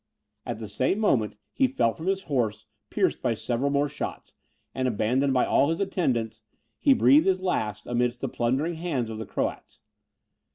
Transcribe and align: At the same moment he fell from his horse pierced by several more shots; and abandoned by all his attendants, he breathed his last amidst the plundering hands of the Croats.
At 0.47 0.57
the 0.57 0.67
same 0.67 0.97
moment 0.97 1.35
he 1.53 1.67
fell 1.67 1.93
from 1.93 2.07
his 2.07 2.23
horse 2.23 2.65
pierced 2.89 3.21
by 3.21 3.35
several 3.35 3.69
more 3.69 3.87
shots; 3.87 4.33
and 4.73 4.87
abandoned 4.87 5.31
by 5.31 5.45
all 5.45 5.69
his 5.69 5.79
attendants, 5.79 6.41
he 6.79 6.95
breathed 6.95 7.27
his 7.27 7.41
last 7.43 7.85
amidst 7.85 8.21
the 8.21 8.27
plundering 8.27 8.73
hands 8.77 9.11
of 9.11 9.19
the 9.19 9.27
Croats. 9.27 9.81